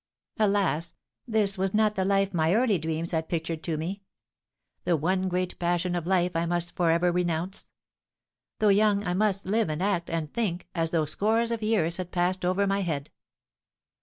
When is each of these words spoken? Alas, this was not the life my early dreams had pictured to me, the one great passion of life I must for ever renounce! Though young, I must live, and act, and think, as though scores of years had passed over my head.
Alas, 0.39 0.95
this 1.27 1.59
was 1.59 1.75
not 1.75 1.93
the 1.93 2.03
life 2.03 2.33
my 2.33 2.55
early 2.55 2.79
dreams 2.79 3.11
had 3.11 3.29
pictured 3.29 3.61
to 3.61 3.77
me, 3.77 4.01
the 4.83 4.97
one 4.97 5.29
great 5.29 5.59
passion 5.59 5.93
of 5.93 6.07
life 6.07 6.35
I 6.35 6.47
must 6.47 6.75
for 6.75 6.89
ever 6.89 7.11
renounce! 7.11 7.69
Though 8.57 8.69
young, 8.69 9.05
I 9.07 9.13
must 9.13 9.45
live, 9.45 9.69
and 9.69 9.83
act, 9.83 10.09
and 10.09 10.33
think, 10.33 10.67
as 10.73 10.89
though 10.89 11.05
scores 11.05 11.51
of 11.51 11.61
years 11.61 11.97
had 11.97 12.09
passed 12.09 12.43
over 12.43 12.65
my 12.65 12.81
head. 12.81 13.11